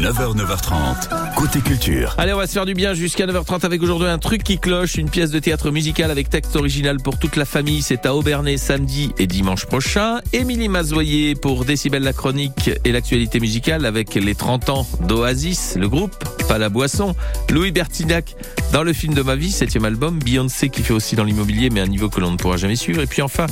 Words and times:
9h, 0.00 0.36
9h30, 0.36 1.34
côté 1.36 1.60
culture. 1.60 2.14
Allez, 2.18 2.32
on 2.32 2.36
va 2.36 2.46
se 2.46 2.52
faire 2.52 2.66
du 2.66 2.74
bien 2.74 2.94
jusqu'à 2.94 3.26
9h30 3.26 3.64
avec 3.64 3.82
aujourd'hui 3.82 4.08
un 4.08 4.18
truc 4.18 4.42
qui 4.42 4.58
cloche, 4.58 4.96
une 4.96 5.08
pièce 5.08 5.30
de 5.30 5.38
théâtre 5.38 5.70
musical 5.70 6.10
avec 6.10 6.28
texte 6.28 6.56
original 6.56 6.98
pour 6.98 7.18
toute 7.18 7.36
la 7.36 7.44
famille. 7.44 7.80
C'est 7.80 8.04
à 8.04 8.14
Aubernay 8.14 8.56
samedi 8.56 9.12
et 9.18 9.26
dimanche 9.26 9.66
prochain. 9.66 10.20
Émilie 10.32 10.68
Mazoyer 10.68 11.34
pour 11.36 11.64
Décibel 11.64 12.02
la 12.02 12.12
chronique 12.12 12.70
et 12.84 12.92
l'actualité 12.92 13.40
musicale 13.40 13.86
avec 13.86 14.14
les 14.14 14.34
30 14.34 14.68
ans 14.68 14.86
d'Oasis, 15.06 15.76
le 15.76 15.88
groupe, 15.88 16.12
pas 16.48 16.58
la 16.58 16.68
boisson. 16.68 17.14
Louis 17.50 17.70
Bertignac 17.70 18.34
dans 18.72 18.82
le 18.82 18.92
film 18.92 19.14
de 19.14 19.22
ma 19.22 19.36
vie, 19.36 19.52
septième 19.52 19.84
album. 19.84 20.18
Beyoncé 20.18 20.68
qui 20.68 20.82
fait 20.82 20.92
aussi 20.92 21.14
dans 21.14 21.24
l'immobilier 21.24 21.70
mais 21.70 21.80
un 21.80 21.86
niveau 21.86 22.08
que 22.08 22.20
l'on 22.20 22.32
ne 22.32 22.36
pourra 22.36 22.56
jamais 22.56 22.76
suivre. 22.76 23.00
Et 23.00 23.06
puis 23.06 23.22
enfin, 23.22 23.46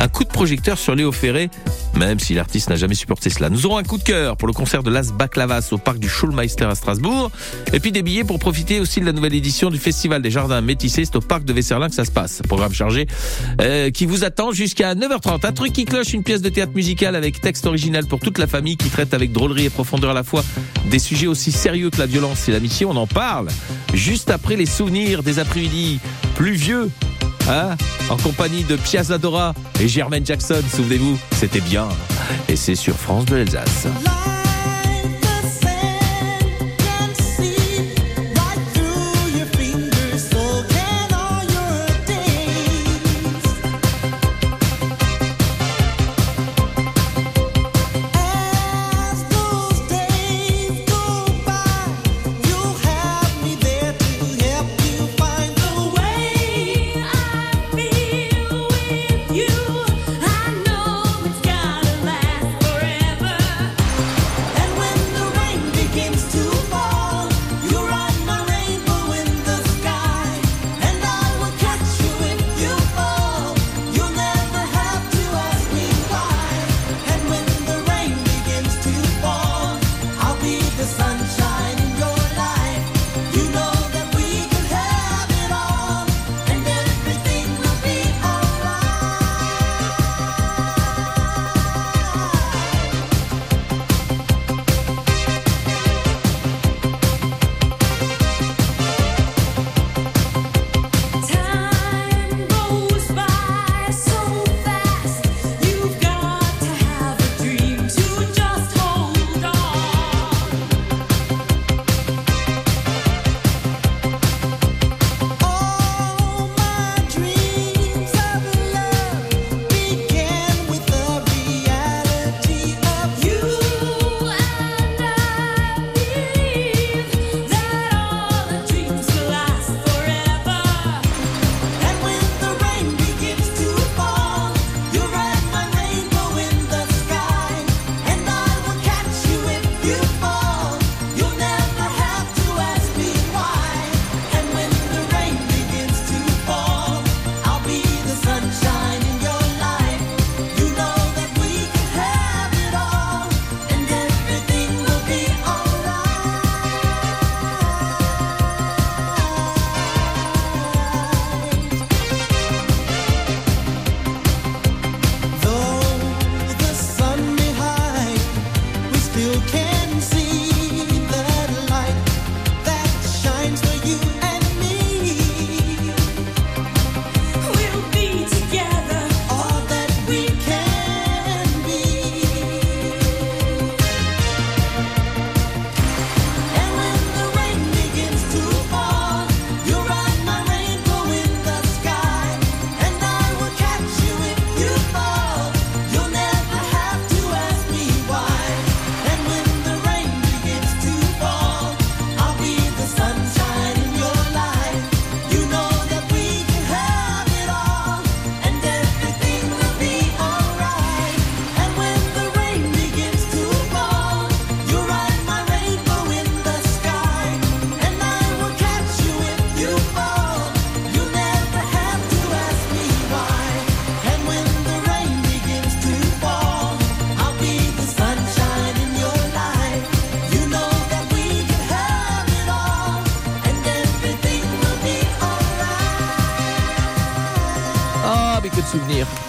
un 0.00 0.08
coup 0.08 0.24
de 0.24 0.28
projecteur 0.28 0.76
sur 0.76 0.94
Léo 0.94 1.12
Ferré, 1.12 1.50
même 1.96 2.18
si 2.18 2.34
l'artiste 2.34 2.68
n'a 2.68 2.76
jamais 2.76 2.94
supporté 2.94 3.30
cela. 3.30 3.48
Nous 3.48 3.64
aurons 3.66 3.78
un 3.78 3.84
coup 3.84 3.98
de 3.98 4.02
cœur 4.02 4.36
pour 4.36 4.48
le 4.48 4.54
concert 4.54 4.82
de 4.82 4.90
Las 4.90 5.12
Baklavas 5.12 5.68
au 5.70 5.78
parc 5.84 5.98
du 5.98 6.08
Schulmeister 6.08 6.64
à 6.64 6.74
Strasbourg. 6.74 7.30
Et 7.72 7.80
puis 7.80 7.92
des 7.92 8.02
billets 8.02 8.24
pour 8.24 8.38
profiter 8.38 8.80
aussi 8.80 9.00
de 9.00 9.06
la 9.06 9.12
nouvelle 9.12 9.34
édition 9.34 9.70
du 9.70 9.78
Festival 9.78 10.22
des 10.22 10.30
Jardins 10.30 10.60
Métissés. 10.60 11.04
C'est 11.04 11.16
au 11.16 11.20
parc 11.20 11.44
de 11.44 11.52
Vesserlin 11.52 11.88
que 11.88 11.94
ça 11.94 12.04
se 12.04 12.10
passe. 12.10 12.42
Programme 12.48 12.72
chargé 12.72 13.06
euh, 13.60 13.90
qui 13.90 14.06
vous 14.06 14.24
attend 14.24 14.52
jusqu'à 14.52 14.94
9h30. 14.94 15.46
Un 15.46 15.52
truc 15.52 15.72
qui 15.72 15.84
cloche, 15.84 16.12
une 16.12 16.22
pièce 16.22 16.42
de 16.42 16.48
théâtre 16.48 16.72
musical 16.74 17.14
avec 17.14 17.40
texte 17.40 17.66
original 17.66 18.06
pour 18.06 18.20
toute 18.20 18.38
la 18.38 18.46
famille 18.46 18.76
qui 18.76 18.88
traite 18.88 19.14
avec 19.14 19.32
drôlerie 19.32 19.66
et 19.66 19.70
profondeur 19.70 20.10
à 20.10 20.14
la 20.14 20.24
fois 20.24 20.44
des 20.90 20.98
sujets 20.98 21.26
aussi 21.26 21.52
sérieux 21.52 21.90
que 21.90 21.98
la 21.98 22.06
violence 22.06 22.48
et 22.48 22.52
l'amitié. 22.52 22.86
On 22.86 22.96
en 22.96 23.06
parle 23.06 23.48
juste 23.92 24.30
après 24.30 24.56
les 24.56 24.66
souvenirs 24.66 25.22
des 25.22 25.38
après-midi 25.38 26.00
pluvieux 26.34 26.90
Hein 27.48 27.76
en 28.08 28.16
compagnie 28.16 28.64
de 28.64 28.76
Piazza 28.76 29.18
Dora 29.18 29.54
et 29.80 29.88
Germaine 29.88 30.24
Jackson, 30.24 30.62
souvenez-vous, 30.74 31.18
c'était 31.32 31.60
bien. 31.60 31.88
Et 32.48 32.56
c'est 32.56 32.74
sur 32.74 32.96
France 32.96 33.26
de 33.26 33.36
l'Alsace. 33.36 33.86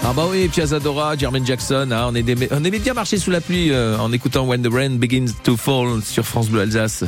Ah 0.03 0.11
bah 0.13 0.25
oui, 0.29 0.49
Piazza 0.49 0.79
Dora, 0.79 1.15
Jermaine 1.15 1.45
Jackson, 1.45 1.89
hein, 1.91 2.07
on, 2.09 2.15
est 2.15 2.51
on 2.51 2.63
aimait 2.63 2.79
bien 2.79 2.93
marcher 2.93 3.17
sous 3.17 3.31
la 3.31 3.39
pluie 3.39 3.71
euh, 3.71 3.97
en 3.97 4.11
écoutant 4.11 4.45
When 4.45 4.61
the 4.61 4.71
Rain 4.71 4.91
Begins 4.91 5.31
to 5.43 5.55
Fall 5.55 6.01
sur 6.03 6.25
France 6.25 6.49
Bleu 6.49 6.61
Alsace. 6.61 7.05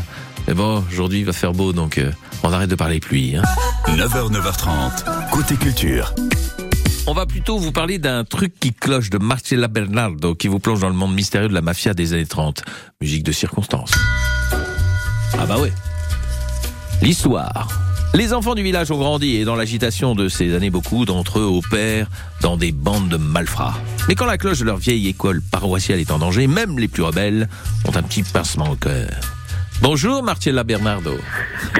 Mais 0.47 0.53
bon, 0.53 0.83
aujourd'hui 0.89 1.19
il 1.19 1.25
va 1.25 1.33
faire 1.33 1.51
beau, 1.51 1.73
donc 1.73 1.97
euh, 1.97 2.11
on 2.43 2.53
arrête 2.53 2.69
de 2.69 2.75
parler 2.75 3.01
pluie. 3.01 3.35
Hein. 3.35 3.41
9h, 3.87 4.31
9h30, 4.31 5.31
côté 5.31 5.55
culture. 5.55 6.13
On 7.07 7.13
va 7.13 7.25
plutôt 7.25 7.57
vous 7.57 7.73
parler 7.73 7.97
d'un 7.97 8.23
truc 8.23 8.53
qui 8.57 8.73
cloche 8.73 9.09
de 9.09 9.17
Marcella 9.17 9.67
Bernardo, 9.67 10.33
qui 10.33 10.47
vous 10.47 10.59
plonge 10.59 10.79
dans 10.79 10.89
le 10.89 10.95
monde 10.95 11.13
mystérieux 11.13 11.49
de 11.49 11.53
la 11.53 11.61
mafia 11.61 11.93
des 11.93 12.13
années 12.13 12.25
30. 12.25 12.63
Musique 13.01 13.23
de 13.23 13.33
circonstance. 13.33 13.91
Ah 15.37 15.45
bah 15.45 15.57
ouais. 15.59 15.73
L'histoire. 17.01 17.86
Les 18.13 18.33
enfants 18.33 18.55
du 18.55 18.63
village 18.63 18.89
ont 18.91 18.97
grandi 18.97 19.35
et 19.35 19.45
dans 19.45 19.55
l'agitation 19.55 20.15
de 20.15 20.27
ces 20.27 20.55
années, 20.55 20.69
beaucoup 20.71 21.05
d'entre 21.05 21.39
eux 21.39 21.43
opèrent 21.45 22.07
dans 22.41 22.57
des 22.57 22.71
bandes 22.71 23.09
de 23.09 23.17
malfrats. 23.17 23.75
Mais 24.07 24.15
quand 24.15 24.25
la 24.25 24.37
cloche 24.37 24.59
de 24.59 24.65
leur 24.65 24.77
vieille 24.77 25.07
école 25.07 25.41
paroissiale 25.51 25.99
est 25.99 26.09
en 26.11 26.17
danger, 26.17 26.47
même 26.47 26.79
les 26.79 26.87
plus 26.87 27.03
rebelles 27.03 27.47
ont 27.87 27.95
un 27.95 28.01
petit 28.01 28.23
pincement 28.23 28.69
au 28.71 28.75
cœur. 28.75 29.09
Bonjour 29.81 30.23
Marcella 30.23 30.63
Bernardo. 30.63 31.13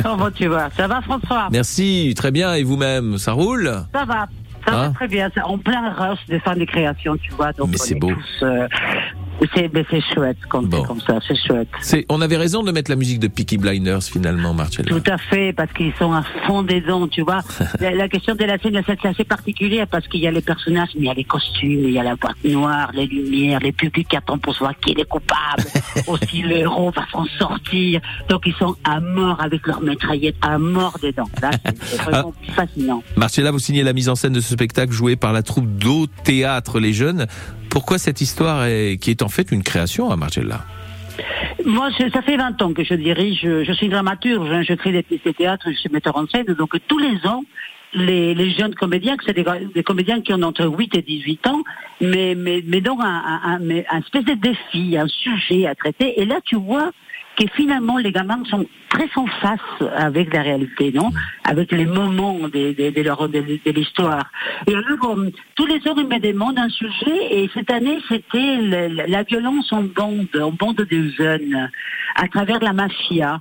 Comment 0.04 0.30
tu 0.30 0.48
vas 0.48 0.70
Ça 0.78 0.88
va 0.88 1.02
François? 1.02 1.48
Merci, 1.52 2.14
très 2.16 2.30
bien. 2.30 2.54
Et 2.54 2.64
vous-même, 2.64 3.18
ça 3.18 3.32
roule? 3.32 3.74
Ça 3.94 4.06
va. 4.06 4.28
Ça 4.66 4.72
va 4.72 4.84
Hein? 4.84 4.92
très 4.94 5.08
bien. 5.08 5.30
C'est 5.34 5.42
En 5.42 5.58
plein 5.58 5.92
rush 5.94 6.20
de 6.28 6.38
fin 6.40 6.56
de 6.56 6.66
création, 6.66 7.16
tu 7.18 7.32
vois. 7.32 7.54
Donc 7.54 7.70
Mais 7.72 7.78
c'est 7.78 7.96
est 7.96 8.00
beau. 8.00 8.12
tous, 8.12 8.44
euh, 8.46 8.68
c'est, 9.54 10.02
chouette 10.14 10.38
quand 10.50 10.64
Bon. 10.64 10.82
c'est 10.82 10.88
comme 10.88 11.02
ça. 11.02 11.20
C'est 11.28 11.36
chouette. 11.36 12.06
On 12.10 12.22
avait 12.22 12.38
raison 12.38 12.64
de 12.64 12.72
mettre 12.72 12.92
la 12.92 12.98
musique 12.98 13.20
de 13.20 13.28
Peaky 13.28 13.58
Blinders 13.58 14.04
finalement, 14.04 14.54
Marcella. 14.54 14.90
Tout 14.90 15.12
à 15.12 15.18
fait, 15.18 15.54
parce 15.54 15.72
qu'ils 15.74 15.94
sont 16.00 16.12
à 16.14 16.24
fond 16.46 16.64
dedans, 16.64 17.08
tu 17.08 17.22
vois. 17.22 17.42
la, 17.80 17.92
la 17.92 18.08
question 18.08 18.36
de 18.36 18.44
la 18.44 18.58
scène, 18.58 18.82
c'est 18.86 19.06
assez 19.06 19.24
particulière 19.24 19.88
parce 19.88 20.08
qu'il 20.08 20.22
y 20.22 20.28
a 20.28 20.32
les 20.32 20.42
personnages, 20.42 20.90
mais 20.96 21.02
il 21.02 21.06
y 21.06 21.10
a 21.10 21.14
les 21.14 21.24
costumes, 21.24 21.84
il 21.86 21.92
y 21.92 22.00
a 22.00 22.04
la 22.04 22.16
boîte 22.16 22.44
noire, 22.44 22.92
les 22.94 23.06
lumières, 23.06 23.60
les 23.60 23.72
publics 23.72 24.08
qui 24.08 24.16
attendent 24.16 24.42
pour 24.42 24.54
savoir 24.54 24.78
qui 24.80 24.92
est 24.92 24.98
le 24.98 25.06
coupable. 25.06 25.64
Aussi, 26.08 26.42
le 26.42 26.58
héros 26.58 26.92
va 26.92 27.06
s'en 27.12 27.26
sortir. 27.38 28.02
Donc, 28.30 28.44
ils 28.46 28.56
sont 28.56 28.76
à 28.84 29.00
mort 29.00 29.42
avec 29.42 29.66
leur 29.68 29.82
mitraillette, 29.82 30.36
à 30.42 30.58
mort 30.58 30.98
dedans. 31.02 31.30
C'est, 31.40 32.02
vraiment 32.02 32.34
fascinant. 32.56 33.04
Marcella, 33.16 33.52
vous 33.52 33.60
signez 33.60 33.84
la 33.84 33.94
mise 33.94 34.10
en 34.10 34.16
scène 34.16 34.34
de 34.34 34.40
ce 34.42 34.54
spectacle 34.54 34.92
joué 34.92 35.16
par 35.16 35.34
la 35.34 35.44
troupe 35.44 35.68
d'Au 35.78 36.08
Théâtre 36.24 36.80
Les 36.80 36.94
Jeunes. 36.94 37.28
Pourquoi 37.70 37.98
cette 37.98 38.22
histoire 38.22 38.66
qui 38.66 39.12
est 39.12 39.22
en 39.22 39.30
fait 39.30 39.52
une 39.52 39.64
création 39.64 40.10
à 40.12 40.16
Marcella? 40.16 40.66
Moi, 41.66 41.90
ça 42.14 42.22
fait 42.22 42.38
20 42.38 42.62
ans 42.62 42.74
que 42.74 42.84
je 42.84 42.94
dirige, 42.94 43.42
je, 43.42 43.74
suis 43.74 43.90
dramaturge, 43.90 44.50
hein, 44.52 44.62
je 44.62 44.74
crée 44.74 44.92
des 44.92 45.04
pièces 45.04 45.24
de 45.26 45.32
théâtre, 45.32 45.66
je 45.70 45.78
suis 45.78 45.90
metteur 45.90 46.16
en 46.16 46.26
scène, 46.28 46.46
donc 46.46 46.72
tous 46.88 47.00
les 47.00 47.26
ans, 47.28 47.44
les, 47.94 48.52
jeunes 48.52 48.76
comédiens, 48.76 49.18
que 49.18 49.24
c'est 49.26 49.34
des, 49.34 49.46
des 49.74 49.84
comédiens 49.84 50.22
qui 50.22 50.34
ont 50.34 50.42
entre 50.44 50.66
8 50.66 50.96
et 50.96 51.02
18 51.02 51.48
ans, 51.48 51.64
mais, 52.00 52.36
donc 52.82 53.00
un 53.04 53.60
espèce 54.00 54.26
de 54.26 54.34
défi, 54.34 54.98
un 54.98 55.08
sujet 55.08 55.68
à 55.68 55.76
traiter, 55.76 56.22
et 56.22 56.26
là 56.26 56.40
tu 56.46 56.56
vois 56.56 56.92
que 57.38 57.46
finalement 57.56 57.98
les 57.98 58.12
gamins 58.12 58.44
sont 58.50 58.66
très 58.90 59.10
en 59.16 59.28
face 59.28 59.60
avec 59.96 60.34
la 60.34 60.42
réalité, 60.42 60.92
non? 60.92 61.12
Avec 61.44 61.72
les 61.72 61.86
moments 61.86 62.40
de, 62.40 62.74
de, 62.74 62.90
de, 62.90 63.28
de, 63.66 63.72
l'histoire. 63.72 64.26
Et 64.66 64.74
alors, 64.74 65.18
euh, 65.18 65.30
tous 65.56 65.66
les 65.66 65.76
ans, 65.88 65.96
ils 65.98 66.08
me 66.08 66.20
demandent 66.20 66.58
un 66.58 66.70
sujet, 66.70 67.18
et 67.32 67.50
cette 67.54 67.70
année, 67.72 68.00
c'était 68.08 68.58
la 69.08 69.24
violence 69.24 69.72
en 69.72 69.84
bande, 69.84 70.28
en 70.42 70.52
bande 70.52 70.78
de 70.78 71.10
jeunes, 71.10 71.70
à 72.16 72.28
travers 72.28 72.60
la 72.60 72.74
mafia. 72.74 73.40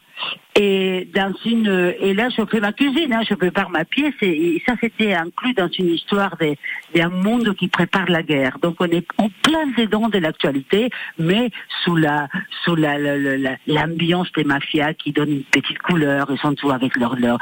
Et 0.58 1.06
dans 1.14 1.32
une, 1.44 1.94
et 2.00 2.14
là, 2.14 2.28
je 2.31 2.43
fais 2.50 2.60
ma 2.60 2.72
cuisine, 2.72 3.12
hein, 3.12 3.20
je 3.28 3.34
prépare 3.34 3.69
ma 3.70 3.84
pièce, 3.84 4.14
et, 4.22 4.56
et 4.56 4.62
ça, 4.66 4.75
c'était 4.81 5.12
inclus 5.14 5.52
dans 5.52 5.69
une 5.69 5.90
histoire 5.90 6.34
des- 6.38 6.58
d'un 6.94 7.10
monde 7.10 7.54
qui 7.54 7.69
prépare 7.69 8.08
la 8.10 8.22
guerre. 8.22 8.58
Donc, 8.62 8.76
on 8.81 8.87
est 8.87 9.06
en 9.19 9.28
plein 9.43 9.66
dedans 9.76 10.08
de 10.08 10.19
l'actualité, 10.19 10.88
mais 11.19 11.50
sous 11.84 11.96
la, 11.96 12.28
sous 12.64 12.75
la, 12.75 12.98
la- 12.98 13.19
la- 13.19 13.56
la- 13.66 13.86
l'ambiance 13.87 14.31
des 14.37 14.44
mafias 14.44 14.93
qui 14.94 15.12
donne 15.12 15.31
une 15.31 15.44
petite 15.44 15.79
couleur. 15.79 16.27
Ils 16.31 16.38
sont 16.38 16.55
tous 16.55 16.71
avec 16.71 16.97
leur, 16.97 17.17
leur, 17.17 17.38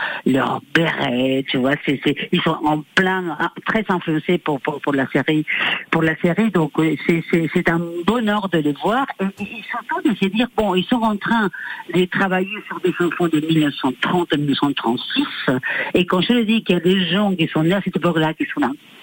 béret, 0.75 1.45
tu 1.49 1.59
vois. 1.59 1.75
C'est, 1.85 2.01
c'est, 2.05 2.17
ils 2.33 2.41
sont 2.43 2.59
en 2.65 2.83
plein, 2.95 3.37
très 3.67 3.85
influencés 3.89 4.39
pour, 4.39 4.61
pour, 4.61 4.81
pour 4.81 4.93
la 4.93 5.07
série, 5.09 5.45
pour 5.91 6.03
la 6.03 6.17
série. 6.17 6.51
Donc, 6.51 6.73
euh, 6.79 6.97
c'est, 7.07 7.23
c'est, 7.31 7.49
c'est 7.53 7.69
un 7.69 7.81
bonheur 8.07 8.49
de 8.49 8.59
les 8.59 8.73
voir. 8.73 9.07
Et, 9.21 9.27
et 9.43 9.63
surtout 9.71 10.01
de 10.09 10.15
se 10.17 10.27
dire, 10.27 10.49
bon, 10.57 10.75
ils 10.75 10.85
sont 10.85 11.03
en 11.03 11.17
train 11.17 11.51
de 11.95 12.05
travailler 12.07 12.59
sur 12.67 12.81
des 12.81 12.93
chansons 12.93 13.29
de 13.29 13.41
1930-1936. 13.41 15.61
Et 15.95 16.07
quand 16.07 16.21
je 16.21 16.43
dis 16.43 16.63
qu'il 16.63 16.77
y 16.77 16.79
a 16.79 16.83
des 16.83 17.09
gens 17.09 17.35
qui 17.35 17.49
sont 17.49 17.63
nés 17.63 17.75
à 17.75 17.81
cette 17.83 17.97
époque-là, 17.97 18.35
qui 18.35 18.47
sont 18.47 18.61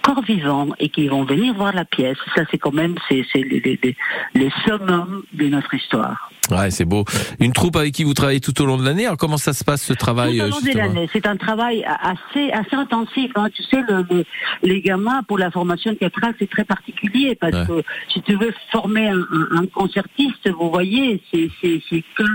encore 0.08 0.24
vivants 0.24 0.70
et 0.80 0.90
qui 0.90 1.08
vont 1.08 1.24
venir 1.24 1.54
voir 1.54 1.74
la 1.74 1.86
pièce, 1.86 2.18
ça 2.36 2.44
c'est 2.50 2.58
quand 2.58 2.74
même, 2.74 2.96
c'est, 3.08 3.24
c'est 3.32 3.42
les 3.42 4.52
summums 4.66 5.24
de 5.34 5.48
notre 5.48 5.74
histoire. 5.74 6.32
Ouais, 6.52 6.70
c'est 6.72 6.86
beau. 6.86 7.06
Une 7.40 7.54
troupe 7.54 7.76
avec 7.78 7.94
qui 7.94 8.04
vous 8.04 8.14
travaillez 8.14 8.40
tout 8.42 8.60
au 8.62 8.66
long 8.66 8.78
de 8.78 8.84
l'année. 8.86 9.06
Alors, 9.06 9.18
comment 9.18 9.38
ça 9.38 9.54
se 9.54 9.64
passe 9.64 9.82
ce 9.84 9.94
travail 9.94 10.38
Tout 10.40 10.44
au 10.46 10.50
long 10.50 10.60
de 10.74 10.78
l'année, 10.78 11.10
c'est 11.14 11.26
un 11.26 11.38
travail 11.38 11.84
assez 11.86 12.52
assez 12.52 12.76
intensif. 12.76 13.32
hein. 13.36 13.48
Tu 13.54 13.64
sais, 13.64 13.82
le, 13.88 14.06
le- 14.10 14.26
les 14.64 14.82
gamins 14.82 15.24
pour 15.24 15.38
la 15.38 15.50
formation 15.52 15.94
théâtrale, 15.96 16.34
c'est 16.40 16.50
très 16.50 16.64
particulier 16.66 17.36
parce 17.36 17.52
Ouais. 17.54 17.66
que 17.68 17.84
si 18.14 18.22
tu 18.22 18.36
veux 18.36 18.54
former 18.72 19.08
un, 19.10 19.66
concertiste, 19.74 20.50
vous 20.50 20.70
voyez, 20.70 21.22
c'est 21.34 21.50
c'est 21.62 21.82
c'est 21.90 22.04
15, 22.18 22.28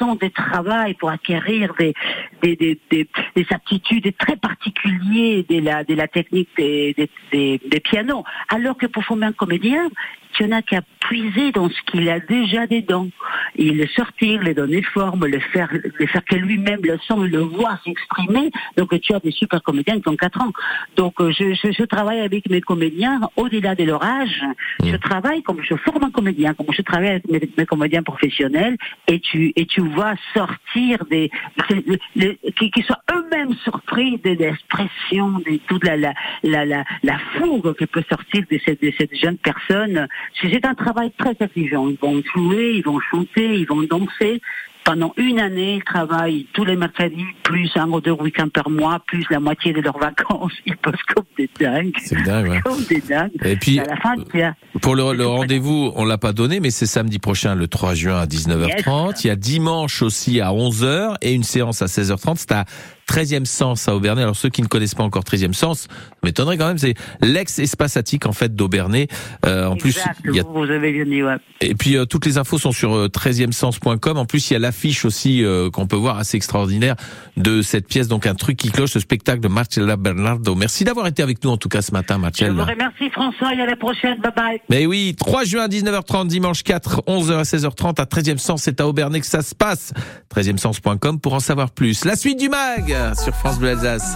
20 0.00 0.02
ans 0.06 0.14
de 0.16 0.28
travail 0.28 0.94
pour 0.94 1.10
acquérir 1.10 1.72
des 1.78 1.94
des, 2.42 2.56
des, 2.56 2.80
des, 2.90 3.08
des 3.34 3.46
aptitudes 3.50 4.12
très 4.18 4.36
particulières 4.36 5.44
de 5.48 5.60
la 5.60 5.84
de 5.84 5.94
la 5.94 6.08
technique 6.08 6.48
des 6.56 6.94
des, 6.96 7.10
des, 7.32 7.60
des 7.70 7.80
pianos. 7.80 8.24
Alors 8.48 8.76
que 8.76 8.86
pour 8.86 9.04
former 9.04 9.26
un 9.26 9.32
comédien, 9.32 9.88
tu 10.34 10.46
n'as 10.46 10.62
qu'à 10.62 10.82
puiser 11.00 11.52
dans 11.52 11.68
ce 11.68 11.80
qu'il 11.90 12.08
a 12.10 12.20
déjà 12.20 12.66
dedans 12.66 13.08
et 13.56 13.70
le 13.70 13.86
sortir, 13.88 14.42
le 14.42 14.54
donner 14.54 14.82
forme, 14.82 15.26
le 15.26 15.38
faire, 15.38 15.68
le 15.72 16.06
faire 16.06 16.24
que 16.24 16.36
lui-même 16.36 16.80
le 16.82 16.98
sent, 17.06 17.14
le 17.28 17.38
voit 17.38 17.78
s'exprimer. 17.84 18.50
Donc 18.76 18.98
tu 19.00 19.14
as 19.14 19.20
des 19.20 19.30
super 19.30 19.62
comédiens 19.62 20.00
qui 20.00 20.08
ont 20.08 20.16
4 20.16 20.40
ans. 20.42 20.52
Donc 20.96 21.20
euh, 21.20 21.30
je, 21.32 21.54
je, 21.54 21.72
je 21.72 21.84
travaille 21.84 22.20
avec 22.20 22.48
mes 22.50 22.60
comédiens 22.60 23.20
au-delà 23.36 23.74
de 23.74 23.84
leur 23.84 24.02
âge. 24.04 24.42
Je 24.84 24.96
travaille 24.96 25.42
comme 25.42 25.62
je 25.62 25.74
forme 25.76 26.04
un 26.04 26.10
comédien, 26.10 26.54
comme 26.54 26.66
je 26.72 26.82
travaille 26.82 27.08
avec 27.10 27.28
mes, 27.30 27.40
mes 27.56 27.66
comédiens 27.66 28.02
professionnels 28.02 28.76
et 29.08 29.20
tu 29.20 29.52
et 29.56 29.66
tu 29.66 29.80
vois 29.80 30.14
sortir 30.34 31.04
des 31.10 31.30
le- 31.70 31.98
le- 32.16 32.50
qui, 32.58 32.70
qui 32.70 32.82
soient 32.82 33.02
eux-mêmes 33.14 33.54
surpris 33.64 34.18
de 34.18 34.30
l'expression 34.30 35.30
de 35.38 35.58
toute 35.68 35.84
la 35.84 35.96
la 35.96 36.12
la 36.42 36.64
la, 36.64 36.84
la 37.02 37.18
fougue 37.36 37.76
qui 37.76 37.86
peut 37.86 38.04
sortir 38.08 38.42
de 38.50 38.58
cette 38.64 38.82
de 38.82 38.92
cette 38.98 39.14
jeune 39.16 39.38
personne. 39.38 40.06
C'est 40.40 40.50
c'est 40.50 40.64
un 40.66 40.74
travail 40.74 41.10
très 41.18 41.36
exigeant. 41.40 41.88
Ils 41.88 41.98
vont 41.98 42.22
jouer, 42.34 42.76
ils 42.76 42.82
vont 42.84 42.98
chanter, 43.00 43.25
ils 43.36 43.66
vont 43.66 43.82
danser. 43.82 44.40
Pendant 44.84 45.12
une 45.16 45.40
année, 45.40 45.78
ils 45.78 45.82
travaillent 45.82 46.46
tous 46.52 46.64
les 46.64 46.76
mercredis, 46.76 47.24
plus 47.42 47.68
un 47.74 47.88
ou 47.90 48.00
deux 48.00 48.12
week-ends 48.12 48.48
par 48.48 48.70
mois, 48.70 49.00
plus 49.04 49.24
la 49.30 49.40
moitié 49.40 49.72
de 49.72 49.80
leurs 49.80 49.98
vacances. 50.00 50.52
Ils 50.64 50.76
bossent 50.80 51.02
comme 51.12 51.24
des 51.36 51.50
dingues. 51.58 51.92
C'est 52.04 52.22
dingue, 52.22 52.48
ouais. 52.48 52.60
Comme 52.60 52.84
des 52.84 53.00
dingues. 53.00 53.32
Et 53.44 53.56
puis, 53.56 53.80
à 53.80 53.84
la 53.84 53.96
fin, 53.96 54.14
as- 54.40 54.54
Pour 54.80 54.94
le, 54.94 55.12
le 55.12 55.26
rendez-vous, 55.26 55.90
on 55.96 56.04
l'a 56.04 56.18
pas 56.18 56.32
donné, 56.32 56.60
mais 56.60 56.70
c'est 56.70 56.86
samedi 56.86 57.18
prochain, 57.18 57.56
le 57.56 57.66
3 57.66 57.94
juin 57.94 58.16
à 58.20 58.26
19h30. 58.26 59.22
Il 59.24 59.26
y 59.26 59.30
a 59.30 59.34
dimanche 59.34 60.02
aussi 60.02 60.40
à 60.40 60.50
11h 60.50 61.16
et 61.20 61.32
une 61.34 61.42
séance 61.42 61.82
à 61.82 61.86
16h30. 61.86 62.36
C'est 62.36 62.52
à 62.52 62.64
13e 63.08 63.44
Sens 63.44 63.88
à 63.88 63.94
Aubernay. 63.96 64.22
Alors 64.22 64.36
ceux 64.36 64.48
qui 64.48 64.62
ne 64.62 64.66
connaissent 64.66 64.94
pas 64.94 65.02
encore 65.04 65.22
13e 65.24 65.52
Sens, 65.52 65.88
m'étonnerait 66.24 66.58
quand 66.58 66.66
même, 66.66 66.78
c'est 66.78 66.94
l'ex-espace 67.20 67.96
attique 67.96 68.26
en 68.26 68.32
fait 68.32 68.54
d'Aubernay. 68.54 69.08
Euh, 69.44 69.66
en 69.66 69.76
plus, 69.76 69.96
Exact, 69.96 70.20
il 70.24 70.34
y 70.34 70.40
a 70.40 70.42
vous, 70.42 70.52
vous 70.54 70.70
avez 70.70 70.92
bien 70.92 71.04
dit, 71.04 71.22
ouais. 71.22 71.36
et 71.60 71.74
puis 71.74 71.96
euh, 71.96 72.04
toutes 72.04 72.26
les 72.26 72.38
infos 72.38 72.58
sont 72.58 72.72
sur 72.72 72.94
euh, 72.96 73.08
13e-sens.com. 73.08 74.16
En 74.18 74.24
plus, 74.26 74.50
il 74.50 74.54
y 74.54 74.56
a 74.56 74.58
l'affiche 74.58 75.04
aussi 75.04 75.44
euh, 75.44 75.70
qu'on 75.70 75.86
peut 75.86 75.96
voir 75.96 76.18
assez 76.18 76.36
extraordinaire 76.36 76.96
de 77.36 77.62
cette 77.62 77.86
pièce, 77.86 78.08
donc 78.08 78.26
un 78.26 78.34
truc 78.34 78.56
qui 78.56 78.70
cloche, 78.70 78.90
ce 78.90 79.00
spectacle 79.00 79.40
de 79.40 79.48
Marcella 79.48 79.96
Bernardo. 79.96 80.54
Merci 80.54 80.84
d'avoir 80.84 81.06
été 81.06 81.22
avec 81.22 81.42
nous 81.44 81.50
en 81.50 81.56
tout 81.56 81.68
cas 81.68 81.82
ce 81.82 81.92
matin, 81.92 82.14
Je 82.14 82.46
vous 82.46 82.54
Marcella. 82.54 82.64
remercie 82.64 83.10
François 83.10 83.54
et 83.54 83.60
à 83.60 83.66
la 83.66 83.76
prochaine. 83.76 84.18
Bye 84.20 84.32
bye. 84.36 84.60
Mais 84.70 84.86
oui, 84.86 85.14
3 85.16 85.44
juin 85.44 85.68
19h30, 85.68 86.26
dimanche 86.28 86.62
4, 86.62 87.02
11h 87.06 87.32
à 87.38 87.42
16h30 87.42 88.00
à 88.00 88.04
13e 88.04 88.38
Sens, 88.38 88.62
c'est 88.62 88.80
à 88.80 88.88
Aubernay 88.88 89.20
que 89.20 89.26
ça 89.26 89.42
se 89.42 89.54
passe. 89.54 89.92
13e-sens.com 90.34 91.20
pour 91.20 91.34
en 91.34 91.40
savoir 91.40 91.70
plus. 91.70 92.04
La 92.04 92.16
suite 92.16 92.38
du 92.38 92.48
mag 92.48 92.95
sur 93.14 93.34
France 93.34 93.58
Bleu 93.58 93.70
Alsace. 93.70 94.14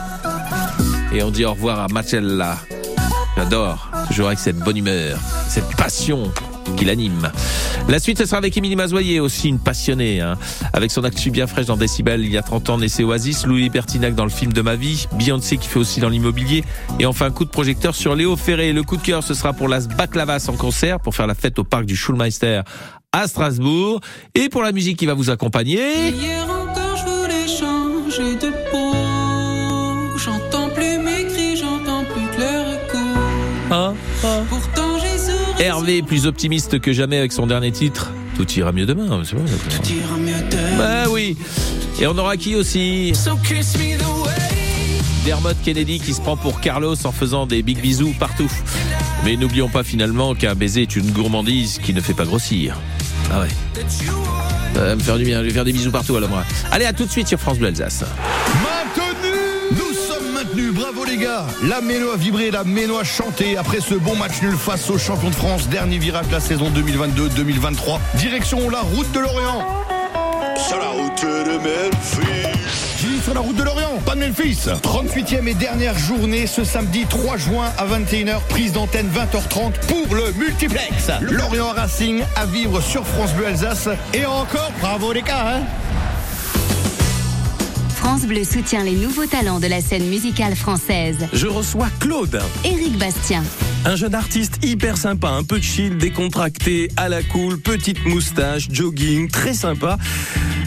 Et 1.13 1.23
on 1.23 1.31
dit 1.31 1.45
au 1.45 1.53
revoir 1.53 1.81
à 1.81 1.89
Marcella. 1.89 2.57
J'adore, 3.37 3.91
toujours 4.09 4.27
avec 4.29 4.39
cette 4.39 4.59
bonne 4.59 4.77
humeur, 4.77 5.19
cette 5.49 5.77
passion 5.77 6.31
qui 6.77 6.85
l'anime. 6.85 7.31
La 7.89 7.99
suite, 7.99 8.19
ce 8.19 8.27
sera 8.27 8.39
avec 8.39 8.57
Émilie 8.57 8.77
Mazoyer, 8.77 9.19
aussi 9.21 9.49
une 9.49 9.59
passionnée, 9.59 10.21
hein. 10.21 10.37
avec 10.73 10.91
son 10.91 11.05
actu 11.05 11.31
bien 11.31 11.47
fraîche 11.47 11.67
dans 11.67 11.77
Décibel, 11.77 12.25
il 12.25 12.31
y 12.31 12.39
a 12.39 12.43
30 12.43 12.71
ans, 12.71 12.79
naissait 12.79 13.03
Oasis, 13.03 13.47
Louis 13.47 13.69
Bertinac 13.71 14.15
dans 14.15 14.25
le 14.25 14.31
film 14.31 14.53
de 14.53 14.63
ma 14.63 14.77
vie, 14.77 15.07
Beyoncé 15.13 15.57
qui 15.57 15.69
fait 15.69 15.79
aussi 15.79 16.01
dans 16.01 16.09
l'immobilier, 16.09 16.65
et 16.99 17.07
enfin 17.07 17.27
un 17.27 17.31
coup 17.31 17.45
de 17.45 17.51
projecteur 17.51 17.95
sur 17.95 18.15
Léo 18.15 18.37
Ferré. 18.37 18.73
Le 18.73 18.83
coup 18.83 18.97
de 18.97 19.03
cœur, 19.03 19.23
ce 19.23 19.35
sera 19.35 19.53
pour 19.53 19.69
Las 19.69 19.89
Baklavas 19.89 20.47
en 20.49 20.55
concert, 20.55 21.01
pour 21.01 21.15
faire 21.15 21.27
la 21.27 21.35
fête 21.35 21.59
au 21.59 21.65
parc 21.65 21.87
du 21.87 21.97
Schulmeister 21.97 22.61
à 23.13 23.27
Strasbourg, 23.27 24.01
et 24.35 24.49
pour 24.49 24.63
la 24.63 24.73
musique 24.73 24.99
qui 24.99 25.07
va 25.07 25.15
vous 25.15 25.31
accompagner. 25.31 26.11
Hier 26.11 26.45
encore, 26.45 26.97
je 26.97 27.05
voulais 27.05 27.49
changer 27.49 28.37
de 28.37 28.60
Hervé, 35.61 36.01
plus 36.01 36.27
optimiste 36.27 36.81
que 36.81 36.91
jamais 36.95 37.19
avec 37.19 37.33
son 37.33 37.47
dernier 37.47 37.71
titre. 37.71 38.11
Tout 38.35 38.51
ira 38.53 38.73
mieux 38.73 38.87
demain, 38.87 39.21
c'est 39.25 39.37
vrai. 39.37 39.45
Tout 39.69 39.93
ira 39.93 40.17
mieux 40.17 40.49
demain. 40.51 40.79
Bah 40.79 41.11
oui. 41.11 41.37
Et 42.01 42.07
on 42.07 42.17
aura 42.17 42.39
qui 42.39 42.55
aussi 42.57 43.13
So 43.15 43.37
kiss 43.47 43.77
me 43.77 43.99
the 43.99 44.25
way. 44.25 44.33
Dermot 45.27 45.51
Kennedy 45.63 46.01
qui 46.01 46.15
se 46.15 46.21
prend 46.23 46.39
pour 46.39 46.63
Carlos 46.63 46.97
en 47.05 47.13
faisant 47.13 47.47
des 47.47 47.63
big 47.63 47.79
bisous 47.79 48.15
partout. 48.19 48.51
Mais 49.27 49.37
n'oublions 49.37 49.69
pas 49.69 49.85
finalement 49.85 50.35
qu'un 50.35 50.55
baiser 50.55 50.83
est 50.83 50.97
une 50.97 51.11
gourmandise 51.11 51.79
qui 51.83 51.93
ne 51.93 52.01
fait 52.01 52.15
pas 52.15 52.25
grossir. 52.25 52.79
Ah 53.31 53.41
ouais. 53.41 53.49
Ça 54.75 54.81
va 54.81 54.97
me 54.97 55.01
faire 55.01 55.19
du 55.19 55.25
bien, 55.25 55.41
je 55.41 55.49
vais 55.49 55.53
faire 55.53 55.67
des 55.67 55.75
bisous 55.75 55.91
partout 55.91 56.17
à 56.17 56.21
moi. 56.21 56.43
Allez, 56.71 56.87
à 56.87 56.95
tout 56.95 57.05
de 57.05 57.11
suite 57.11 57.29
sur 57.29 57.39
France 57.39 57.59
Bleu 57.59 57.69
Alsace. 57.69 58.05
Maintenu 60.51 60.73
bravo 60.73 61.05
les 61.05 61.17
gars 61.17 61.47
La 61.69 61.81
Méno 61.81 62.11
a 62.11 62.17
vibré, 62.17 62.51
la 62.51 62.65
Méno 62.65 62.99
a 62.99 63.05
chanté 63.05 63.57
après 63.57 63.81
ce 63.81 63.95
bon 63.95 64.17
match 64.17 64.43
nul 64.43 64.57
face 64.57 64.91
aux 64.91 64.99
champions 64.99 65.31
de 65.31 65.35
France, 65.35 65.69
dernier 65.69 65.99
virage 65.99 66.27
de 66.27 66.33
la 66.33 66.41
saison 66.41 66.71
2022-2023. 66.71 67.99
Direction 68.15 68.69
la 68.69 68.81
route 68.81 69.11
de 69.13 69.21
l'Orient. 69.21 69.65
Sur 70.57 70.79
la 70.79 70.91
de 70.91 71.59
Memphis. 71.59 73.23
Sur 73.23 73.35
la 73.35 73.41
route 73.41 73.57
de 73.57 73.63
Lorient, 73.63 73.99
pas 74.05 74.15
de 74.15 74.21
Memphis. 74.21 74.67
38e 74.83 75.47
et 75.47 75.55
dernière 75.55 75.97
journée 75.99 76.47
ce 76.47 76.65
samedi 76.65 77.05
3 77.09 77.37
juin 77.37 77.71
à 77.79 77.87
21h, 77.87 78.41
prise 78.49 78.73
d'antenne 78.73 79.09
20h30 79.09 79.73
pour 79.87 80.15
le 80.15 80.33
multiplex. 80.33 81.11
Lorient 81.21 81.71
Racing 81.77 82.23
à 82.35 82.47
vivre 82.47 82.81
sur 82.81 83.07
France 83.07 83.33
Bleu 83.35 83.47
Alsace. 83.47 83.89
Et 84.15 84.27
encore, 84.27 84.73
bravo 84.81 85.13
les 85.13 85.23
gars, 85.23 85.59
hein 85.59 85.61
France 88.01 88.25
Bleu 88.25 88.45
soutient 88.45 88.83
les 88.83 88.95
nouveaux 88.95 89.27
talents 89.27 89.61
de 89.61 89.67
la 89.67 89.83
scène 89.83 90.07
musicale 90.09 90.57
française. 90.57 91.19
Je 91.35 91.47
reçois 91.47 91.89
Claude, 92.01 92.41
Éric 92.65 92.97
Bastien, 92.97 93.45
un 93.85 93.95
jeune 93.95 94.15
artiste 94.15 94.55
hyper 94.65 94.97
sympa, 94.97 95.29
un 95.29 95.45
peu 95.45 95.61
chill, 95.61 95.99
décontracté, 95.99 96.91
à 96.97 97.11
la 97.11 97.23
cool, 97.23 97.61
petite 97.61 98.07
moustache, 98.07 98.69
jogging, 98.73 99.29
très 99.29 99.53
sympa. 99.53 99.99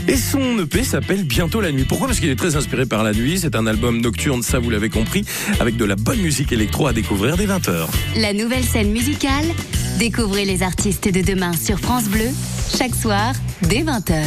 Et 0.08 0.16
son 0.16 0.60
EP 0.60 0.84
s'appelle 0.84 1.24
Bientôt 1.24 1.60
la 1.60 1.72
nuit. 1.72 1.86
Pourquoi? 1.86 2.06
Parce 2.06 2.20
qu'il 2.20 2.30
est 2.30 2.36
très 2.36 2.56
inspiré 2.56 2.86
par 2.86 3.04
la 3.04 3.13
nuit. 3.13 3.40
C'est 3.40 3.56
un 3.56 3.66
album 3.66 4.00
nocturne, 4.00 4.44
ça 4.44 4.60
vous 4.60 4.70
l'avez 4.70 4.90
compris, 4.90 5.25
avec 5.60 5.75
de 5.75 5.86
la 5.86 5.96
bonne 5.96 6.22
musique 6.22 6.52
électro 6.52 6.86
à 6.86 6.94
découvrir 6.94 7.36
dès 7.36 7.48
20h. 7.48 7.88
la 8.16 8.34
nouvelle 8.34 8.63
scène 8.63 8.92
musicale. 8.92 9.46
Découvrez 9.98 10.46
les 10.46 10.62
artistes 10.62 11.12
de 11.12 11.22
demain 11.22 11.54
sur 11.54 11.80
France 11.80 12.06
Bleu, 12.06 12.30
chaque 12.78 12.94
soir, 12.94 13.34
dès 13.63 13.82
20h. 13.82 14.22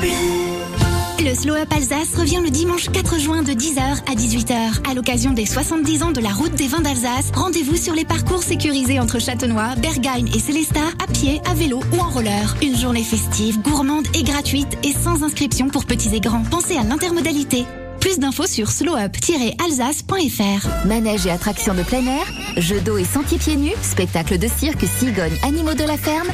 Le 0.00 1.34
Slow 1.34 1.54
Up 1.54 1.68
Alsace 1.74 2.14
revient 2.16 2.40
le 2.42 2.50
dimanche 2.50 2.88
4 2.90 3.18
juin 3.18 3.42
de 3.42 3.52
10h 3.52 3.80
à 3.80 4.14
18h. 4.14 4.88
À 4.88 4.94
l'occasion 4.94 5.32
des 5.32 5.44
70 5.44 6.02
ans 6.04 6.10
de 6.12 6.20
la 6.20 6.30
route 6.30 6.54
des 6.54 6.68
vins 6.68 6.80
d'Alsace, 6.80 7.32
rendez-vous 7.34 7.76
sur 7.76 7.94
les 7.94 8.04
parcours 8.04 8.42
sécurisés 8.42 9.00
entre 9.00 9.18
Châtenois, 9.18 9.74
Bergheim 9.76 10.26
et 10.32 10.38
Célestat, 10.38 10.80
à 11.02 11.10
pied, 11.12 11.40
à 11.50 11.54
vélo 11.54 11.80
ou 11.92 12.00
en 12.00 12.08
roller. 12.08 12.56
Une 12.62 12.76
journée 12.76 13.02
festive, 13.02 13.60
gourmande 13.60 14.06
et 14.14 14.22
gratuite 14.22 14.78
et 14.84 14.92
sans 14.92 15.24
inscription 15.24 15.68
pour 15.68 15.84
petits 15.84 16.14
et 16.14 16.20
grands. 16.20 16.44
Pensez 16.44 16.76
à 16.76 16.84
l'intermodalité. 16.84 17.64
Plus 18.00 18.18
d'infos 18.18 18.46
sur 18.46 18.70
slowup-alsace.fr. 18.70 20.86
Manège 20.86 21.26
et 21.26 21.30
attractions 21.30 21.74
de 21.74 21.82
plein 21.82 22.06
air, 22.06 22.24
jeux 22.56 22.80
d'eau 22.80 22.96
et 22.96 23.04
sentiers 23.04 23.38
pieds 23.38 23.56
nus, 23.56 23.74
spectacle 23.82 24.38
de 24.38 24.48
cirque, 24.48 24.84
cigogne, 24.98 25.36
animaux 25.42 25.74
de 25.74 25.84
la 25.84 25.96
ferme. 25.96 26.28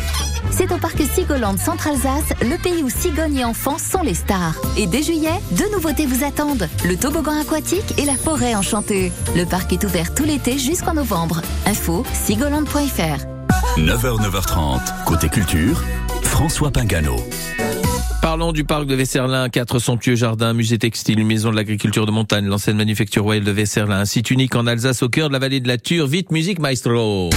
C'est 0.51 0.71
au 0.73 0.77
parc 0.77 1.01
Sigoland 1.03 1.57
Centre-Alsace, 1.57 2.35
le 2.43 2.57
pays 2.59 2.83
où 2.83 2.91
cigognes 2.91 3.39
et 3.39 3.45
enfants 3.45 3.79
sont 3.79 4.03
les 4.03 4.15
stars. 4.15 4.55
Et 4.77 4.87
dès 4.87 5.03
juillet, 5.03 5.41
deux 5.53 5.71
nouveautés 5.73 6.07
vous 6.07 6.25
attendent. 6.25 6.69
Le 6.85 6.97
toboggan 6.97 7.41
aquatique 7.41 7.99
et 7.99 8.05
la 8.05 8.15
forêt 8.15 8.55
enchantée. 8.55 9.11
Le 9.35 9.45
parc 9.45 9.73
est 9.73 9.85
ouvert 9.85 10.15
tout 10.15 10.25
l'été 10.25 10.59
jusqu'en 10.59 10.95
novembre. 10.95 11.41
Info 11.67 12.05
sigoland.fr. 12.13 13.25
9h, 13.79 14.23
9h30, 14.23 15.05
côté 15.05 15.29
culture, 15.29 15.83
François 16.23 16.71
Pingano. 16.71 17.17
Parlons 18.25 18.53
du 18.53 18.65
parc 18.65 18.87
de 18.87 18.95
Vesserlin, 18.95 19.51
quatre 19.51 19.79
somptueux 19.79 20.15
jardins, 20.15 20.55
musée 20.55 20.79
textile, 20.79 21.27
maison 21.27 21.51
de 21.51 21.57
l'agriculture 21.57 22.07
de 22.07 22.11
montagne, 22.11 22.47
l'ancienne 22.47 22.79
manufacture 22.79 23.23
royale 23.23 23.45
de 23.45 23.51
Vesserlin, 23.51 24.01
un 24.01 24.07
site 24.07 24.31
unique 24.31 24.57
en 24.57 24.67
Alsace 24.67 25.03
au 25.03 25.11
cœur 25.11 25.29
de 25.29 25.35
la 25.35 25.39
vallée 25.39 25.61
de 25.61 25.69
la 25.69 25.77
Ture. 25.77 26.07
Vite, 26.07 26.31
musique 26.31 26.59
maestro 26.59 27.29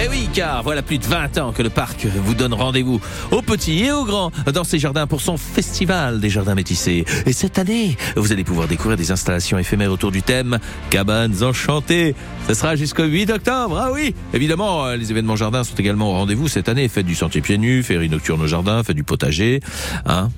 eh 0.00 0.08
oui, 0.08 0.26
car 0.32 0.62
voilà 0.62 0.80
plus 0.80 0.96
de 0.96 1.04
20 1.04 1.36
ans 1.36 1.52
que 1.52 1.62
le 1.62 1.68
parc 1.68 2.06
vous 2.06 2.34
donne 2.34 2.54
rendez-vous 2.54 2.98
aux 3.30 3.42
petits 3.42 3.84
et 3.84 3.92
aux 3.92 4.06
grands 4.06 4.32
dans 4.54 4.64
ces 4.64 4.78
jardins 4.78 5.06
pour 5.06 5.20
son 5.20 5.36
festival 5.36 6.18
des 6.18 6.30
jardins 6.30 6.54
métissés. 6.54 7.04
Et 7.26 7.34
cette 7.34 7.58
année, 7.58 7.98
vous 8.16 8.32
allez 8.32 8.42
pouvoir 8.42 8.68
découvrir 8.68 8.96
des 8.96 9.10
installations 9.10 9.58
éphémères 9.58 9.92
autour 9.92 10.10
du 10.10 10.22
thème 10.22 10.58
Cabanes 10.88 11.42
enchantées. 11.42 12.14
Ce 12.48 12.54
sera 12.54 12.74
jusqu'au 12.74 13.04
8 13.04 13.30
octobre. 13.32 13.78
Ah 13.78 13.92
oui, 13.92 14.14
évidemment, 14.32 14.88
les 14.92 15.10
événements 15.10 15.36
jardins 15.36 15.62
sont 15.62 15.76
également 15.76 16.10
au 16.10 16.14
rendez-vous 16.14 16.48
cette 16.48 16.70
année. 16.70 16.88
Fête 16.88 17.06
du 17.06 17.14
sentier 17.14 17.42
pieds 17.42 17.58
nus, 17.58 17.82
féerie 17.82 18.08
nocturne 18.08 18.40
au 18.40 18.46
jardin, 18.46 18.82
fête 18.82 18.96
du 18.96 19.04
potager. 19.04 19.60
Hein 20.06 20.30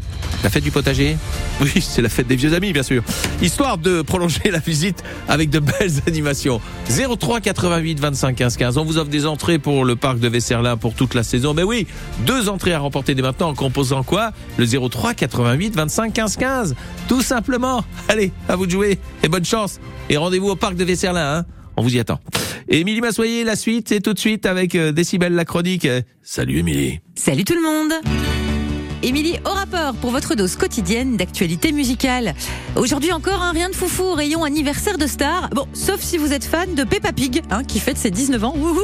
la 0.43 0.51
fête 0.51 0.65
du 0.65 0.73
potager? 0.73 1.17
Oui, 1.61 1.71
c'est 1.81 2.03
la 2.03 2.09
fête 2.09 2.27
des 2.27 2.37
vieux 2.37 2.55
amis, 2.55 2.73
bien 2.73 2.83
sûr. 2.83 3.05
Histoire 3.41 3.79
de 3.79 4.03
prolonger 4.03 4.51
la 4.51 4.59
visite 4.59 5.05
avec 5.29 5.49
de 5.49 5.61
belles 5.61 5.93
animations. 6.09 6.61
03 6.89 7.41
88 7.41 8.01
25 8.01 8.35
15 8.35 8.57
15. 8.57 8.79
On 8.79 8.85
vous 8.85 8.99
offre 8.99 9.11
des 9.11 9.27
entrées 9.27 9.44
pour 9.59 9.85
le 9.85 9.95
parc 9.95 10.19
de 10.19 10.29
Vesserlin 10.29 10.77
pour 10.77 10.95
toute 10.95 11.15
la 11.15 11.23
saison. 11.23 11.55
Mais 11.55 11.63
oui, 11.63 11.87
deux 12.27 12.49
entrées 12.49 12.73
à 12.73 12.79
remporter 12.79 13.15
dès 13.15 13.23
maintenant 13.23 13.49
en 13.49 13.55
composant 13.55 14.03
quoi? 14.03 14.33
Le 14.57 14.67
03 14.67 15.15
88 15.15 15.75
25 15.75 16.13
15 16.13 16.37
15. 16.37 16.75
Tout 17.09 17.21
simplement. 17.21 17.85
Allez, 18.09 18.33
à 18.49 18.57
vous 18.57 18.67
de 18.67 18.71
jouer 18.71 18.99
et 19.23 19.29
bonne 19.29 19.45
chance. 19.45 19.81
Et 20.09 20.17
rendez-vous 20.17 20.49
au 20.49 20.57
parc 20.57 20.77
de 20.77 20.85
Vesserlin. 20.85 21.39
Hein 21.39 21.45
on 21.77 21.83
vous 21.83 21.95
y 21.95 21.99
attend. 21.99 22.21
Émilie 22.69 23.01
Massoyer, 23.01 23.45
la 23.45 23.57
suite, 23.57 23.89
c'est 23.89 24.01
tout 24.01 24.15
de 24.15 24.19
suite 24.19 24.47
avec 24.47 24.75
euh, 24.75 24.93
Décibel 24.93 25.35
la 25.35 25.45
chronique. 25.45 25.87
Salut 26.23 26.59
Émilie. 26.59 27.01
Salut 27.15 27.45
tout 27.45 27.55
le 27.55 27.63
monde 27.63 28.34
Émilie, 29.05 29.39
au 29.45 29.51
rapport 29.51 29.93
pour 29.97 30.11
votre 30.11 30.35
dose 30.35 30.57
quotidienne 30.57 31.19
d'actualité 31.19 31.73
musicale. 31.73 32.33
Aujourd'hui 32.75 33.13
encore, 33.13 33.43
un 33.43 33.53
rien 33.53 33.69
de 33.69 33.75
foufou 33.75 34.15
rayon 34.15 34.45
anniversaire 34.45 34.97
de 34.97 35.07
star. 35.07 35.51
Bon, 35.51 35.67
sauf 35.75 36.01
si 36.01 36.17
vous 36.17 36.33
êtes 36.33 36.45
fan 36.45 36.75
de 36.75 36.85
Peppa 36.85 37.13
Pig, 37.13 37.43
hein, 37.51 37.65
qui 37.65 37.81
fête 37.81 37.99
ses 37.99 38.11
19 38.11 38.43
ans. 38.45 38.55
Wouhou 38.57 38.81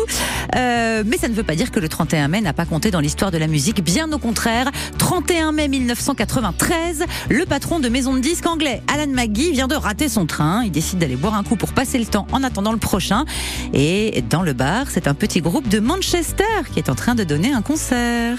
euh, 0.56 1.04
mais 1.06 1.16
ça 1.16 1.28
ne 1.28 1.32
veut 1.32 1.42
pas 1.42 1.54
dire 1.54 1.70
que 1.70 1.80
le 1.80 1.88
31 1.88 2.28
mai 2.28 2.42
n'a 2.42 2.52
pas 2.52 2.66
compté 2.66 2.90
dans 2.90 3.00
l'histoire 3.00 3.30
de 3.30 3.38
la 3.38 3.46
musique. 3.46 3.82
Bien 3.82 4.12
au 4.12 4.18
contraire, 4.18 4.70
31 4.98 5.52
mai 5.52 5.68
1993, 5.68 7.06
le 7.30 7.46
patron 7.46 7.80
de 7.80 7.88
maison 7.88 8.12
de 8.12 8.20
disques 8.20 8.46
anglais, 8.46 8.82
Alan 8.92 9.10
McGee, 9.10 9.52
vient 9.52 9.68
de 9.68 9.74
rater 9.74 10.10
son 10.10 10.26
train. 10.26 10.64
Il 10.64 10.70
décide 10.70 10.98
d'aller 10.98 11.16
boire 11.16 11.34
un 11.34 11.44
coup 11.44 11.56
pour 11.56 11.72
passer 11.72 11.98
le 11.98 12.04
temps 12.04 12.26
en 12.32 12.42
attendant 12.42 12.72
le 12.72 12.78
prochain. 12.78 13.24
Et 13.72 14.22
dans 14.28 14.42
le 14.42 14.52
bar, 14.52 14.88
c'est 14.90 15.08
un 15.08 15.14
petit 15.14 15.40
groupe 15.40 15.68
de 15.68 15.78
Manchester 15.78 16.44
qui 16.74 16.78
est 16.78 16.90
en 16.90 16.94
train 16.94 17.14
de 17.14 17.24
donner 17.24 17.54
un 17.54 17.62
concert. 17.62 18.36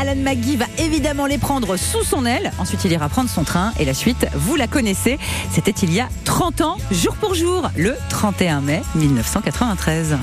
Alan 0.00 0.16
McGee 0.16 0.56
va 0.56 0.66
évidemment 0.78 1.26
les 1.26 1.38
prendre 1.38 1.76
sous 1.76 2.02
son 2.04 2.26
aile. 2.26 2.52
Ensuite, 2.58 2.84
il 2.84 2.92
ira 2.92 3.08
prendre 3.08 3.30
son 3.30 3.44
train. 3.44 3.72
Et 3.78 3.84
la 3.84 3.94
suite, 3.94 4.26
vous 4.34 4.56
la 4.56 4.66
connaissez. 4.66 5.18
C'était 5.50 5.70
il 5.70 5.92
y 5.92 6.00
a 6.00 6.08
30 6.24 6.60
ans, 6.60 6.76
jour 6.90 7.14
pour 7.16 7.34
jour, 7.34 7.70
le 7.76 7.94
31 8.08 8.60
mai 8.60 8.82
1993. 8.94 10.16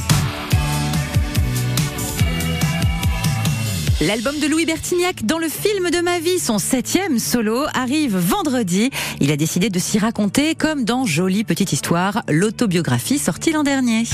L'album 4.02 4.40
de 4.40 4.48
Louis 4.48 4.66
Bertignac 4.66 5.26
dans 5.26 5.40
le 5.40 5.50
film 5.50 5.90
de 5.90 6.00
ma 6.00 6.20
vie, 6.20 6.40
son 6.40 6.58
septième 6.58 7.20
solo, 7.20 7.66
arrive 7.74 8.16
vendredi. 8.16 8.92
Il 9.20 9.30
a 9.30 9.36
décidé 9.36 9.70
de 9.70 9.78
s'y 9.78 10.00
raconter 10.00 10.56
comme 10.56 10.86
dans 10.86 11.06
Jolie 11.06 11.44
Petite 11.44 11.74
Histoire, 11.74 12.24
l'autobiographie 12.30 13.20
sortie 13.20 13.52
l'an 13.52 13.64
dernier. 13.64 14.06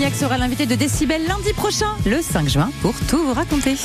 Bertignac 0.00 0.18
sera 0.18 0.38
l'invité 0.38 0.64
de 0.64 0.76
Décibel 0.76 1.26
lundi 1.26 1.52
prochain, 1.52 1.94
le 2.06 2.22
5 2.22 2.48
juin, 2.48 2.70
pour 2.80 2.94
tout 3.06 3.18
vous 3.18 3.34
raconter. 3.34 3.76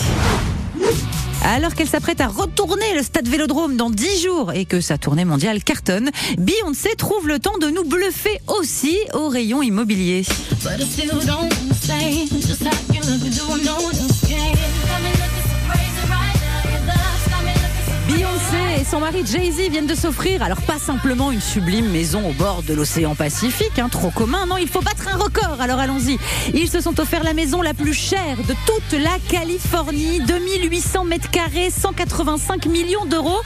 Alors 1.44 1.76
qu'elle 1.76 1.90
s'apprête 1.90 2.22
à 2.22 2.28
retourner 2.28 2.86
le 2.96 3.04
stade 3.04 3.28
Vélodrome 3.28 3.76
dans 3.76 3.90
10 3.90 4.24
jours 4.24 4.54
et 4.54 4.64
que 4.64 4.80
sa 4.80 4.98
tournée 4.98 5.26
mondiale 5.26 5.62
cartonne, 5.62 6.12
Beyoncé 6.38 6.96
trouve 6.98 7.28
le 7.28 7.40
temps 7.40 7.58
de 7.60 7.68
nous 7.68 7.84
bluffer 7.84 8.40
aussi 8.48 8.98
au 9.14 9.28
rayon 9.28 9.62
immobilier. 9.62 10.24
Et 18.80 18.84
son 18.84 19.00
mari 19.00 19.24
Jay-Z 19.26 19.70
viennent 19.70 19.88
de 19.88 19.96
s'offrir, 19.96 20.44
alors 20.44 20.62
pas 20.62 20.80
simplement 20.80 21.32
une 21.32 21.42
sublime 21.42 21.90
maison 21.90 22.30
au 22.30 22.34
bord 22.34 22.62
de 22.64 22.74
l'océan 22.74 23.16
Pacifique, 23.16 23.80
hein, 23.80 23.90
trop 23.90 24.10
commun, 24.10 24.46
non, 24.46 24.58
il 24.58 24.68
faut 24.68 24.82
battre 24.82 25.08
un 25.08 25.18
record, 25.18 25.62
alors 25.62 25.80
allons-y. 25.80 26.18
Ils 26.54 26.70
se 26.70 26.82
sont 26.82 27.00
offert 27.00 27.24
la 27.24 27.34
maison 27.34 27.62
la 27.62 27.74
plus 27.74 27.94
chère 27.94 28.38
de 28.38 28.54
toute 28.66 29.00
la 29.00 29.18
Californie, 29.30 30.20
2800 30.20 31.06
mètres 31.06 31.32
carrés, 31.32 31.70
185 31.70 32.66
millions 32.66 33.06
d'euros. 33.06 33.40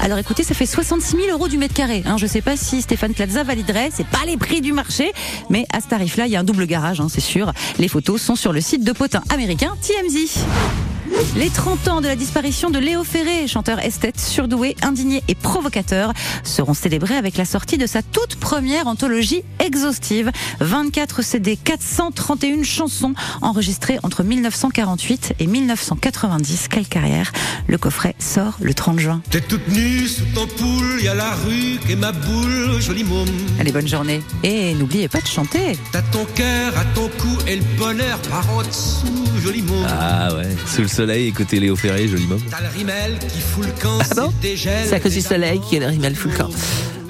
Alors 0.00 0.18
écoutez, 0.18 0.42
ça 0.42 0.54
fait 0.54 0.66
66 0.66 1.16
000 1.16 1.28
euros 1.30 1.48
du 1.48 1.58
mètre 1.58 1.74
carré. 1.74 2.02
Hein. 2.06 2.16
Je 2.18 2.26
sais 2.26 2.42
pas 2.42 2.56
si 2.56 2.82
Stéphane 2.82 3.14
Plaza 3.14 3.44
validerait, 3.44 3.90
c'est 3.92 4.06
pas 4.06 4.24
les 4.26 4.36
prix 4.36 4.60
du 4.60 4.72
marché, 4.72 5.12
mais 5.48 5.66
à 5.72 5.80
ce 5.80 5.88
tarif-là, 5.88 6.26
il 6.26 6.32
y 6.32 6.36
a 6.36 6.40
un 6.40 6.44
double 6.44 6.66
garage, 6.66 7.00
hein, 7.00 7.08
c'est 7.10 7.20
sûr. 7.20 7.52
Les 7.78 7.88
photos 7.88 8.20
sont 8.20 8.36
sur 8.36 8.52
le 8.52 8.60
site 8.60 8.84
de 8.84 8.92
potin 8.92 9.22
américain 9.30 9.74
TMZ. 9.80 10.85
Les 11.34 11.50
30 11.50 11.88
ans 11.88 12.00
de 12.00 12.06
la 12.06 12.16
disparition 12.16 12.70
de 12.70 12.78
Léo 12.78 13.04
Ferré, 13.04 13.46
chanteur 13.46 13.78
esthète, 13.78 14.18
surdoué, 14.18 14.76
indigné 14.82 15.22
et 15.28 15.34
provocateur, 15.34 16.12
seront 16.44 16.74
célébrés 16.74 17.16
avec 17.16 17.36
la 17.36 17.44
sortie 17.44 17.78
de 17.78 17.86
sa 17.86 18.02
toute 18.02 18.36
première 18.36 18.86
anthologie 18.86 19.42
exhaustive. 19.58 20.30
24 20.60 21.22
CD, 21.22 21.56
431 21.56 22.62
chansons 22.62 23.14
enregistrées 23.42 23.98
entre 24.02 24.22
1948 24.22 25.34
et 25.38 25.46
1990. 25.46 26.68
Quelle 26.68 26.86
carrière 26.86 27.32
Le 27.66 27.78
coffret 27.78 28.14
sort 28.18 28.56
le 28.60 28.74
30 28.74 28.98
juin. 28.98 29.22
T'es 29.30 29.40
toute 29.40 29.68
nue 29.68 30.06
sous 30.08 30.24
ton 30.34 30.46
poule, 30.46 31.02
y 31.02 31.08
a 31.08 31.14
la 31.14 31.34
rue 31.34 31.78
et 31.88 31.96
ma 31.96 32.12
boule, 32.12 32.80
joli 32.80 33.04
môme. 33.04 33.28
Allez, 33.58 33.72
bonne 33.72 33.88
journée. 33.88 34.20
Et 34.42 34.74
n'oubliez 34.74 35.08
pas 35.08 35.20
de 35.20 35.26
chanter. 35.26 35.78
T'as 35.92 36.02
ton 36.02 36.24
cœur 36.34 36.76
à 36.76 36.84
ton 36.94 37.08
cou 37.18 37.36
et 37.46 37.56
le 37.56 37.64
bonheur 37.78 38.18
par 38.30 38.44
en 38.54 38.62
dessous, 38.62 39.06
joli 39.42 39.62
môme. 39.62 39.86
Ah 39.88 40.34
ouais, 40.34 40.54
sous 40.66 40.82
le 40.82 40.88
soleil, 40.88 41.06
écoutez 41.24 41.60
Léo 41.60 41.76
Ferré, 41.76 42.08
joli 42.08 42.26
môme. 42.26 42.40
T'as 42.50 42.60
le 42.60 42.68
rimel 42.68 43.18
qui 43.28 43.40
fout 43.40 43.64
le 43.64 43.72
camp, 43.72 43.98
Ah 44.00 44.14
bon 44.14 44.32
c'est 44.42 44.92
à 44.92 45.00
cause 45.00 45.14
du 45.14 45.20
soleil 45.20 45.60
qu'il 45.60 45.78
y 45.78 45.82
a 45.82 45.86
le 45.86 45.92
rimel 45.92 46.14
camp. 46.36 46.50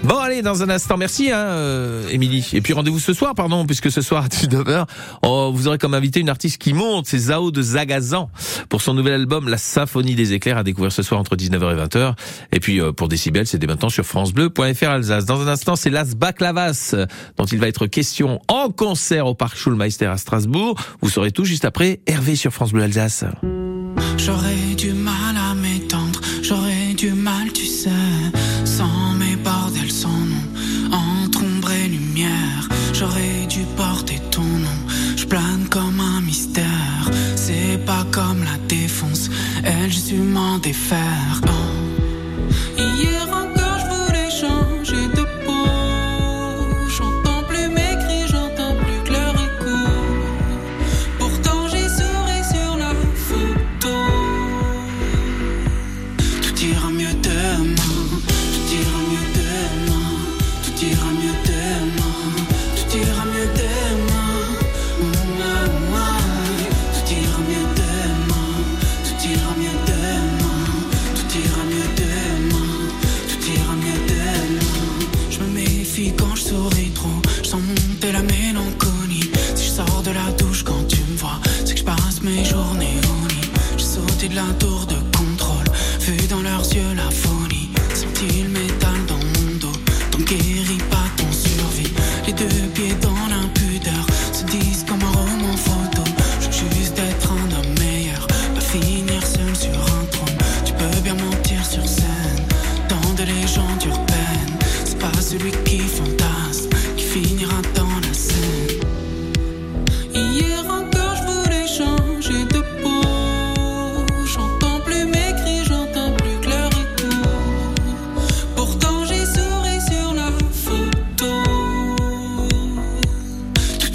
Bon, 0.02 0.18
allez, 0.18 0.42
dans 0.42 0.62
un 0.62 0.70
instant, 0.70 0.96
merci, 0.96 1.32
hein, 1.32 1.38
euh, 1.38 2.08
Émilie. 2.10 2.48
Et 2.52 2.60
puis 2.60 2.72
rendez-vous 2.72 3.00
ce 3.00 3.12
soir, 3.12 3.34
pardon, 3.34 3.66
puisque 3.66 3.90
ce 3.90 4.00
soir 4.02 4.26
à 4.26 4.28
19h, 4.28 4.86
oh, 5.22 5.50
vous 5.52 5.66
aurez 5.66 5.78
comme 5.78 5.94
invité 5.94 6.20
une 6.20 6.28
artiste 6.28 6.58
qui 6.58 6.74
monte, 6.74 7.06
c'est 7.06 7.18
Zao 7.18 7.50
de 7.50 7.60
Zagazan, 7.60 8.30
pour 8.68 8.82
son 8.82 8.94
nouvel 8.94 9.14
album 9.14 9.48
La 9.48 9.58
Symphonie 9.58 10.14
des 10.14 10.32
éclairs, 10.32 10.58
à 10.58 10.62
découvrir 10.62 10.92
ce 10.92 11.02
soir 11.02 11.18
entre 11.18 11.34
19h 11.34 11.72
et 11.72 11.86
20h. 11.86 12.14
Et 12.52 12.60
puis 12.60 12.80
euh, 12.80 12.92
pour 12.92 13.08
Décibel, 13.08 13.48
c'est 13.48 13.58
dès 13.58 13.66
maintenant 13.66 13.88
sur 13.88 14.04
francebleu.fr 14.04 14.88
Alsace. 14.88 15.24
Dans 15.24 15.40
un 15.40 15.48
instant, 15.48 15.74
c'est 15.74 15.90
Las 15.90 16.14
Baklavas, 16.14 16.94
dont 17.36 17.46
il 17.46 17.58
va 17.58 17.66
être 17.66 17.86
question 17.86 18.40
en 18.46 18.68
concert 18.70 19.26
au 19.26 19.34
Parc 19.34 19.56
Schulmeister 19.56 20.06
à 20.06 20.18
Strasbourg. 20.18 20.78
Vous 21.00 21.08
saurez 21.08 21.32
tout 21.32 21.44
juste 21.44 21.64
après 21.64 22.00
Hervé 22.06 22.36
sur 22.36 22.52
France 22.52 22.72
Bleu 22.72 22.84
Alsace. 22.84 23.24
J'aurais 24.26 24.74
du 24.74 24.92
leurs 86.46 86.72
yeux 86.74 86.94
la 86.94 87.10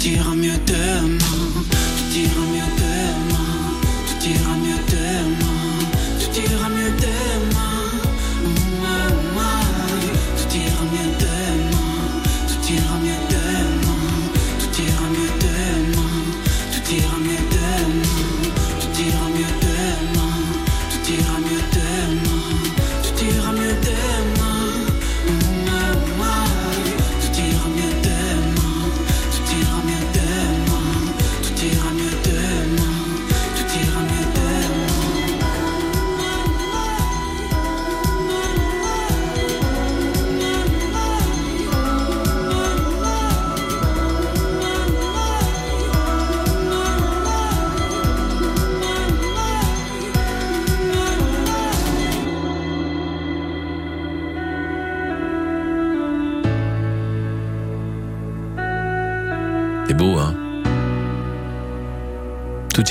Ira 0.04 0.34
mieux 0.34 0.58
demain, 0.66 1.16
tout 1.20 2.18
ira 2.18 2.40
mieux 2.50 2.60
demain, 2.60 2.71